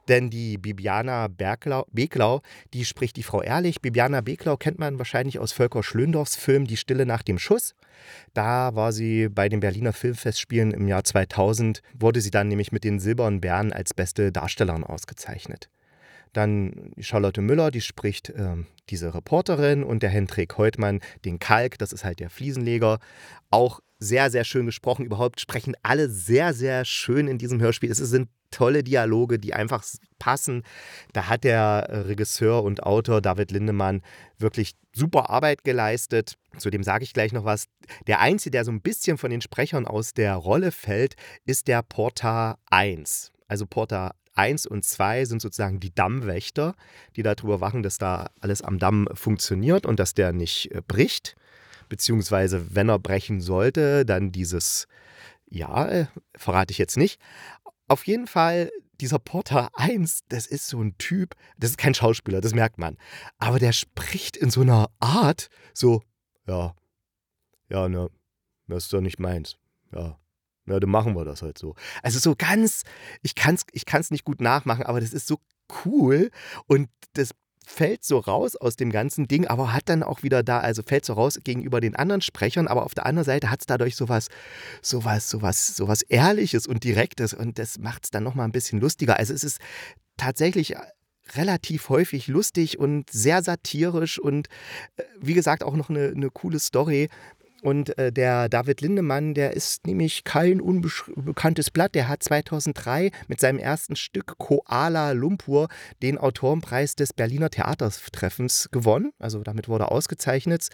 Denn 0.07 0.29
die 0.29 0.57
Bibiana 0.57 1.27
Berglau, 1.29 1.85
Beklau, 1.91 2.41
die 2.73 2.85
spricht 2.85 3.15
die 3.15 3.23
Frau 3.23 3.41
Ehrlich. 3.41 3.81
Bibiana 3.81 4.21
Beklau 4.21 4.57
kennt 4.57 4.77
man 4.77 4.97
wahrscheinlich 4.97 5.39
aus 5.39 5.53
Volker 5.53 5.83
Schlöndorfs 5.83 6.35
Film 6.35 6.67
Die 6.67 6.77
Stille 6.77 7.05
nach 7.05 7.23
dem 7.23 7.39
Schuss. 7.39 7.75
Da 8.33 8.75
war 8.75 8.91
sie 8.91 9.29
bei 9.29 9.49
den 9.49 9.61
Berliner 9.61 9.93
Filmfestspielen 9.93 10.71
im 10.71 10.87
Jahr 10.87 11.03
2000, 11.03 11.81
wurde 11.97 12.21
sie 12.21 12.31
dann 12.31 12.49
nämlich 12.49 12.71
mit 12.71 12.83
den 12.83 12.99
Silbernen 12.99 13.41
Bären 13.41 13.71
als 13.71 13.93
beste 13.93 14.31
Darstellerin 14.31 14.83
ausgezeichnet. 14.83 15.69
Dann 16.33 16.91
Charlotte 16.99 17.41
Müller, 17.41 17.71
die 17.71 17.81
spricht 17.81 18.29
äh, 18.29 18.55
diese 18.89 19.13
Reporterin 19.13 19.83
und 19.83 20.03
der 20.03 20.09
Hendrik 20.09 20.57
Heutmann 20.57 21.01
den 21.25 21.39
Kalk, 21.39 21.77
das 21.77 21.93
ist 21.93 22.03
halt 22.03 22.19
der 22.19 22.29
Fliesenleger. 22.29 22.99
Auch 23.49 23.81
sehr, 23.99 24.29
sehr 24.29 24.43
schön 24.43 24.65
gesprochen. 24.65 25.05
Überhaupt 25.05 25.41
sprechen 25.41 25.75
alle 25.83 26.09
sehr, 26.09 26.53
sehr 26.53 26.85
schön 26.85 27.27
in 27.27 27.37
diesem 27.37 27.59
Hörspiel. 27.59 27.91
Es 27.91 27.97
sind 27.97 28.29
tolle 28.51 28.83
Dialoge, 28.83 29.39
die 29.39 29.53
einfach 29.53 29.83
passen. 30.19 30.63
Da 31.13 31.27
hat 31.27 31.43
der 31.43 31.87
Regisseur 32.07 32.63
und 32.63 32.83
Autor 32.83 33.21
David 33.21 33.51
Lindemann 33.51 34.01
wirklich 34.37 34.75
super 34.93 35.29
Arbeit 35.29 35.63
geleistet. 35.63 36.37
Zu 36.57 36.69
dem 36.69 36.83
sage 36.83 37.03
ich 37.03 37.13
gleich 37.13 37.33
noch 37.33 37.45
was. 37.45 37.67
Der 38.07 38.19
Einzige, 38.19 38.51
der 38.51 38.65
so 38.65 38.71
ein 38.71 38.81
bisschen 38.81 39.17
von 39.17 39.31
den 39.31 39.41
Sprechern 39.41 39.85
aus 39.85 40.13
der 40.13 40.35
Rolle 40.35 40.71
fällt, 40.71 41.15
ist 41.45 41.67
der 41.67 41.83
Porta 41.83 42.57
1. 42.69 43.31
Also 43.47 43.65
Porta 43.65 44.13
1 44.37 44.67
und 44.67 44.85
2 44.85 45.25
sind 45.25 45.41
sozusagen 45.41 45.79
die 45.79 45.93
Dammwächter, 45.93 46.75
die 47.15 47.23
darüber 47.23 47.61
wachen, 47.61 47.83
dass 47.83 47.97
da 47.97 48.29
alles 48.39 48.61
am 48.61 48.79
Damm 48.79 49.07
funktioniert 49.13 49.85
und 49.85 49.99
dass 49.99 50.13
der 50.13 50.33
nicht 50.33 50.71
äh, 50.71 50.81
bricht. 50.85 51.35
Beziehungsweise, 51.89 52.75
wenn 52.75 52.89
er 52.89 52.99
brechen 52.99 53.41
sollte, 53.41 54.05
dann 54.05 54.31
dieses, 54.31 54.87
ja, 55.49 55.87
äh, 55.87 56.07
verrate 56.35 56.71
ich 56.71 56.77
jetzt 56.77 56.97
nicht. 56.97 57.19
Auf 57.87 58.05
jeden 58.05 58.27
Fall, 58.27 58.69
dieser 58.99 59.19
Porter 59.19 59.69
1, 59.73 60.21
das 60.27 60.47
ist 60.47 60.67
so 60.67 60.81
ein 60.81 60.97
Typ, 60.97 61.35
das 61.57 61.71
ist 61.71 61.77
kein 61.77 61.93
Schauspieler, 61.93 62.41
das 62.41 62.53
merkt 62.53 62.77
man. 62.77 62.97
Aber 63.37 63.59
der 63.59 63.71
spricht 63.71 64.35
in 64.35 64.49
so 64.49 64.61
einer 64.61 64.89
Art, 64.99 65.49
so, 65.73 66.01
ja, 66.45 66.75
ja, 67.69 67.87
ne, 67.87 68.09
das 68.67 68.85
ist 68.85 68.93
doch 68.93 69.01
nicht 69.01 69.19
meins. 69.19 69.57
Ja, 69.93 70.19
ja, 70.67 70.79
dann 70.79 70.89
machen 70.89 71.15
wir 71.15 71.25
das 71.25 71.41
halt 71.41 71.57
so. 71.57 71.75
Also 72.03 72.19
so 72.19 72.35
ganz, 72.37 72.83
ich 73.21 73.35
kann 73.35 73.55
es 73.55 73.63
ich 73.71 73.85
kann's 73.85 74.11
nicht 74.11 74.25
gut 74.25 74.41
nachmachen, 74.41 74.83
aber 74.83 74.99
das 74.99 75.13
ist 75.13 75.27
so 75.27 75.37
cool 75.85 76.29
und 76.67 76.89
das 77.13 77.31
fällt 77.65 78.05
so 78.05 78.19
raus 78.19 78.55
aus 78.55 78.77
dem 78.77 78.91
ganzen 78.91 79.27
Ding, 79.27 79.45
aber 79.45 79.73
hat 79.73 79.89
dann 79.89 80.01
auch 80.01 80.23
wieder 80.23 80.41
da, 80.41 80.59
also 80.59 80.83
fällt 80.83 81.03
so 81.03 81.13
raus 81.13 81.37
gegenüber 81.43 81.81
den 81.81 81.97
anderen 81.97 82.21
Sprechern, 82.21 82.67
aber 82.67 82.85
auf 82.85 82.95
der 82.95 83.05
anderen 83.05 83.25
Seite 83.25 83.49
hat 83.49 83.59
es 83.59 83.65
dadurch 83.65 83.97
sowas, 83.97 84.29
sowas, 84.81 85.29
sowas, 85.29 85.75
sowas 85.75 86.01
Ehrliches 86.03 86.65
und 86.65 86.85
Direktes 86.85 87.33
und 87.33 87.59
das 87.59 87.77
macht 87.77 88.05
es 88.05 88.11
dann 88.11 88.23
nochmal 88.23 88.47
ein 88.47 88.53
bisschen 88.53 88.79
lustiger. 88.79 89.17
Also 89.17 89.33
es 89.33 89.43
ist 89.43 89.59
tatsächlich 90.15 90.75
relativ 91.35 91.89
häufig 91.89 92.27
lustig 92.27 92.79
und 92.79 93.09
sehr 93.09 93.43
satirisch 93.43 94.19
und 94.19 94.47
äh, 94.95 95.03
wie 95.19 95.33
gesagt 95.33 95.63
auch 95.63 95.75
noch 95.75 95.89
eine, 95.89 96.13
eine 96.15 96.29
coole 96.29 96.59
Story. 96.59 97.09
Und 97.67 97.97
äh, 97.97 98.13
der 98.13 98.47
David 98.47 98.79
Lindemann, 98.79 99.33
der 99.33 99.51
ist 99.51 99.85
nämlich 99.85 100.23
kein 100.23 100.61
unbekanntes 100.61 101.69
Blatt. 101.69 101.95
Der 101.95 102.07
hat 102.07 102.23
2003 102.23 103.11
mit 103.27 103.41
seinem 103.41 103.59
ersten 103.59 103.97
Stück 103.97 104.37
Koala 104.37 105.11
Lumpur 105.11 105.67
den 106.01 106.17
Autorenpreis 106.17 106.95
des 106.95 107.11
Berliner 107.11 107.49
Theatertreffens 107.49 108.69
gewonnen. 108.71 109.11
Also 109.19 109.41
damit 109.43 109.67
wurde 109.67 109.83
er 109.83 109.91
ausgezeichnet. 109.91 110.69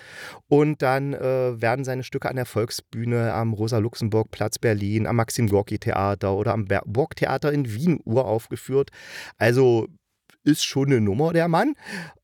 Und 0.48 0.84
dann 0.84 1.14
äh, 1.14 1.60
werden 1.60 1.84
seine 1.84 2.04
Stücke 2.04 2.30
an 2.30 2.36
der 2.36 2.46
Volksbühne 2.46 3.34
am 3.34 3.54
Rosa-Luxemburg-Platz 3.54 4.60
Berlin, 4.60 5.08
am 5.08 5.16
Maxim-Gorki-Theater 5.16 6.36
oder 6.36 6.54
am 6.54 6.68
Burgtheater 6.86 7.52
in 7.52 7.74
Wien 7.74 8.02
uraufgeführt. 8.06 8.92
Also 9.40 9.88
ist 10.44 10.66
schon 10.66 10.88
eine 10.88 11.02
Nummer, 11.02 11.34
der 11.34 11.48
Mann. 11.48 11.76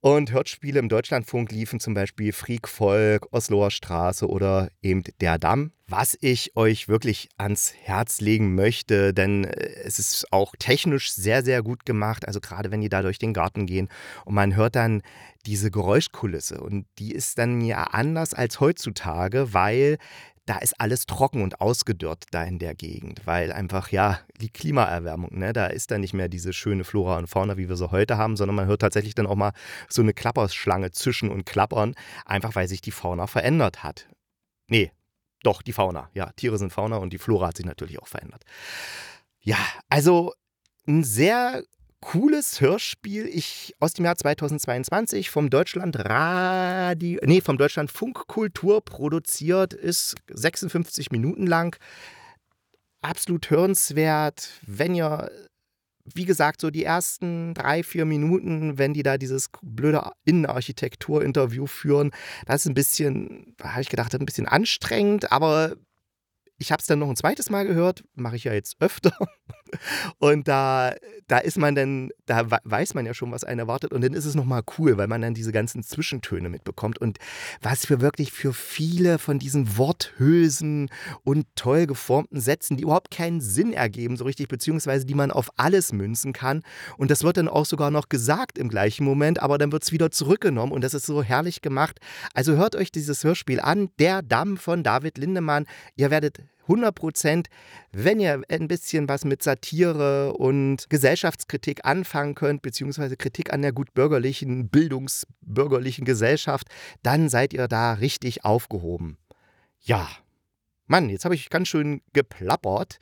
Und 0.02 0.32
Hörspiele 0.32 0.80
im 0.80 0.90
Deutschlandfunk 0.90 1.52
liefen 1.52 1.80
zum 1.80 1.94
Beispiel 1.94 2.32
Freak 2.32 2.68
Volk, 2.68 3.28
Osloer 3.32 3.72
Straße 3.72 4.28
oder 4.28 4.70
eben 4.82 5.04
Der 5.20 5.38
Damm. 5.38 5.72
Was 5.88 6.16
ich 6.22 6.56
euch 6.56 6.88
wirklich 6.88 7.30
ans 7.38 7.74
Herz 7.74 8.22
legen 8.22 8.54
möchte, 8.54 9.12
denn 9.12 9.46
äh, 9.46 9.72
es 9.84 9.98
ist 9.98 10.32
auch 10.32 10.54
technisch 10.60 11.12
sehr, 11.12 11.44
sehr 11.44 11.64
gut 11.64 11.84
gemacht. 11.86 12.28
Also 12.28 12.40
gerade 12.40 12.70
wenn 12.70 12.82
die 12.82 12.90
da 12.90 13.02
durch 13.02 13.18
den 13.18 13.34
Garten 13.34 13.66
gehen 13.66 13.90
und 14.24 14.36
man 14.36 14.56
hört 14.56 14.76
dann 14.76 15.02
diese 15.46 15.72
Geräuschkulisse 15.72 16.62
und 16.62 16.86
die 17.00 17.12
ist 17.12 17.40
dann 17.40 17.62
ja 17.62 17.86
anders 17.86 18.34
als 18.34 18.60
heutzutage, 18.60 19.54
weil 19.54 19.98
da 20.50 20.58
ist 20.58 20.82
alles 20.82 21.06
trocken 21.06 21.44
und 21.44 21.62
ausgedörrt 21.62 22.26
da 22.32 22.44
in 22.44 22.58
der 22.58 22.74
Gegend, 22.74 23.22
weil 23.28 23.52
einfach, 23.52 23.92
ja, 23.92 24.20
die 24.42 24.50
Klimaerwärmung, 24.50 25.38
ne, 25.38 25.54
da 25.54 25.68
ist 25.68 25.92
dann 25.92 26.02
nicht 26.02 26.16
mehr 26.16 26.28
diese 26.28 26.54
schöne 26.54 26.84
Flora 26.84 27.20
und 27.20 27.28
Fauna, 27.28 27.56
wie 27.56 27.70
wir 27.70 27.76
sie 27.76 27.92
heute 27.92 28.18
haben, 28.18 28.36
sondern 28.36 28.56
man 28.56 28.66
hört 28.66 28.82
tatsächlich 28.82 29.14
dann 29.14 29.28
auch 29.28 29.36
mal 29.36 29.52
so 29.90 30.02
eine 30.02 30.12
Klapperschlange 30.12 30.90
zischen 30.90 31.30
und 31.30 31.46
klappern, 31.46 31.94
einfach 32.26 32.56
weil 32.56 32.68
sich 32.68 32.82
die 32.82 32.90
Fauna 32.90 33.28
verändert 33.28 33.84
hat. 33.84 34.10
Nee, 34.68 34.92
doch, 35.44 35.62
die 35.62 35.72
Fauna. 35.74 36.10
Ja, 36.16 36.32
Tiere 36.32 36.58
sind 36.58 36.74
Fauna 36.74 36.98
und 36.98 37.14
die 37.14 37.20
Flora 37.20 37.50
hat 37.50 37.58
sich 37.58 37.68
natürlich 37.68 38.00
auch 38.00 38.08
verändert. 38.08 38.44
Ja, 39.42 39.60
also 39.88 40.34
ein 40.88 41.04
sehr 41.04 41.64
cooles 42.02 42.62
Hörspiel 42.62 43.26
ich, 43.26 43.76
aus 43.80 43.94
dem 43.94 44.06
Jahr 44.06 44.16
2022 44.16 45.30
vom 45.30 45.50
Deutschland 45.50 45.98
Radio, 45.98 47.20
nee, 47.24 47.42
vom 47.42 47.58
Deutschland 47.58 47.92
Funkkultur 47.92 48.84
produziert, 48.84 49.74
ist 49.74 50.16
56 50.30 51.12
Minuten 51.12 51.46
lang. 51.46 51.76
Absolut 53.02 53.50
hörenswert, 53.50 54.50
wenn 54.66 54.96
ihr, 54.96 55.32
wie 56.14 56.26
gesagt, 56.26 56.62
so 56.62 56.70
die 56.70 56.84
ersten 56.84 57.54
drei, 57.54 57.84
vier 57.84 58.06
Minuten, 58.06 58.78
wenn 58.78 58.94
die 58.94 59.04
da 59.04 59.18
dieses 59.18 59.50
blöde 59.62 60.12
Innenarchitektur-Interview 60.26 61.66
führen, 61.66 62.12
das 62.46 62.62
ist 62.62 62.72
ein 62.72 62.74
bisschen, 62.74 63.56
habe 63.62 63.82
ich 63.82 63.90
gedacht, 63.90 64.14
ein 64.16 64.26
bisschen 64.26 64.48
anstrengend, 64.48 65.32
aber 65.32 65.76
ich 66.60 66.72
habe 66.72 66.82
es 66.82 66.88
dann 66.88 67.00
noch 67.00 67.10
ein 67.10 67.16
zweites 67.16 67.50
Mal 67.50 67.66
gehört, 67.66 68.04
mache 68.16 68.36
ich 68.36 68.44
ja 68.44 68.54
jetzt 68.54 68.76
öfter. 68.82 69.14
Und 70.20 70.48
da, 70.48 70.94
da 71.28 71.38
ist 71.38 71.58
man 71.58 71.76
dann, 71.76 72.10
da 72.26 72.46
weiß 72.64 72.96
man 72.96 73.06
ja 73.06 73.14
schon, 73.14 73.32
was 73.32 73.44
einen 73.44 73.60
erwartet. 73.60 73.94
Und 73.94 74.04
dann 74.04 74.14
ist 74.14 74.26
es 74.26 74.36
nochmal 74.36 74.64
cool, 74.78 74.98
weil 74.98 75.08
man 75.08 75.22
dann 75.22 75.34
diese 75.34 75.52
ganzen 75.52 75.84
Zwischentöne 75.84 76.50
mitbekommt. 76.50 77.00
Und 77.00 77.18
was 77.62 77.86
für 77.86 78.02
wirklich 78.02 78.32
für 78.32 78.52
viele 78.54 79.20
von 79.20 79.40
diesen 79.40 79.78
Worthülsen 79.78 80.90
und 81.24 81.46
toll 81.56 81.86
geformten 81.88 82.42
Sätzen, 82.42 82.76
die 82.76 82.84
überhaupt 82.84 83.12
keinen 83.12 83.40
Sinn 83.40 83.72
ergeben, 83.72 84.18
so 84.18 84.26
richtig, 84.26 84.50
beziehungsweise 84.50 85.06
die 85.06 85.16
man 85.16 85.32
auf 85.32 85.50
alles 85.56 85.94
münzen 85.94 86.34
kann. 86.34 86.64
Und 86.98 87.10
das 87.10 87.24
wird 87.24 87.38
dann 87.38 87.48
auch 87.48 87.66
sogar 87.66 87.92
noch 87.92 88.10
gesagt 88.10 88.58
im 88.58 88.68
gleichen 88.68 89.06
Moment, 89.06 89.42
aber 89.42 89.58
dann 89.58 89.72
wird 89.72 89.84
es 89.84 89.92
wieder 89.94 90.12
zurückgenommen. 90.12 90.74
Und 90.74 90.84
das 90.84 90.94
ist 90.94 91.06
so 91.06 91.24
herrlich 91.24 91.62
gemacht. 91.62 92.00
Also 92.34 92.54
hört 92.54 92.76
euch 92.76 92.92
dieses 92.92 93.24
Hörspiel 93.24 93.62
an. 93.62 93.90
Der 94.00 94.22
Damm 94.24 94.58
von 94.58 94.84
David 94.84 95.18
Lindemann. 95.18 95.66
Ihr 95.96 96.12
werdet 96.12 96.42
100 96.70 96.94
Prozent, 96.94 97.50
wenn 97.92 98.20
ihr 98.20 98.42
ein 98.48 98.68
bisschen 98.68 99.10
was 99.10 99.26
mit 99.26 99.42
Satire 99.42 100.34
und 100.34 100.90
Gesellschaftskritik 100.90 101.84
anfangen 101.84 102.36
könnt, 102.36 102.62
beziehungsweise 102.62 103.18
Kritik 103.18 103.52
an 103.52 103.64
der 103.64 103.74
gut 103.74 103.94
bürgerlichen, 103.94 104.70
bildungsbürgerlichen 104.70 106.06
Gesellschaft, 106.06 106.68
dann 107.02 107.28
seid 107.28 107.54
ihr 107.54 107.68
da 107.68 107.94
richtig 107.94 108.46
aufgehoben. 108.46 109.18
Ja, 109.82 110.08
Mann, 110.86 111.10
jetzt 111.10 111.26
habe 111.26 111.36
ich 111.36 111.50
ganz 111.50 111.68
schön 111.68 112.02
geplappert 112.14 113.00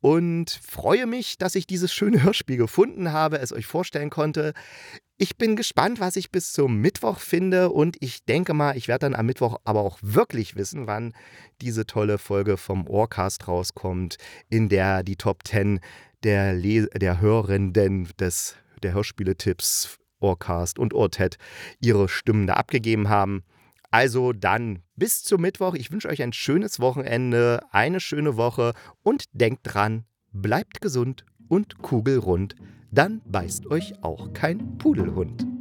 und 0.00 0.50
freue 0.50 1.06
mich, 1.06 1.38
dass 1.38 1.54
ich 1.54 1.66
dieses 1.66 1.92
schöne 1.92 2.22
Hörspiel 2.22 2.56
gefunden 2.56 3.12
habe, 3.12 3.38
es 3.38 3.52
euch 3.52 3.66
vorstellen 3.66 4.10
konnte. 4.10 4.52
Ich 5.24 5.38
bin 5.38 5.56
gespannt, 5.56 6.00
was 6.00 6.16
ich 6.16 6.30
bis 6.30 6.52
zum 6.52 6.82
Mittwoch 6.82 7.18
finde 7.18 7.70
und 7.70 7.96
ich 8.00 8.26
denke 8.26 8.52
mal, 8.52 8.76
ich 8.76 8.88
werde 8.88 9.06
dann 9.06 9.14
am 9.14 9.24
Mittwoch 9.24 9.56
aber 9.64 9.80
auch 9.80 9.98
wirklich 10.02 10.54
wissen, 10.54 10.86
wann 10.86 11.14
diese 11.62 11.86
tolle 11.86 12.18
Folge 12.18 12.58
vom 12.58 12.86
Ohrcast 12.86 13.48
rauskommt, 13.48 14.18
in 14.50 14.68
der 14.68 15.02
die 15.02 15.16
Top 15.16 15.48
10 15.48 15.80
der, 16.24 16.52
Les 16.52 16.90
der 16.90 17.22
Hörenden 17.22 18.06
des, 18.18 18.56
der 18.82 18.92
Hörspiele-Tipps 18.92 19.98
Ohrcast 20.20 20.78
und 20.78 20.92
Ohrtet 20.92 21.38
ihre 21.80 22.10
Stimmen 22.10 22.46
da 22.46 22.56
abgegeben 22.56 23.08
haben. 23.08 23.44
Also 23.90 24.34
dann 24.34 24.82
bis 24.94 25.22
zum 25.22 25.40
Mittwoch. 25.40 25.72
Ich 25.72 25.90
wünsche 25.90 26.08
euch 26.08 26.20
ein 26.20 26.34
schönes 26.34 26.80
Wochenende, 26.80 27.62
eine 27.70 28.00
schöne 28.00 28.36
Woche 28.36 28.74
und 29.02 29.24
denkt 29.32 29.60
dran, 29.62 30.04
bleibt 30.32 30.82
gesund 30.82 31.24
und 31.54 31.78
kugelrund. 31.78 32.56
Dann 32.90 33.20
beißt 33.26 33.70
euch 33.70 34.02
auch 34.02 34.32
kein 34.32 34.76
Pudelhund. 34.76 35.53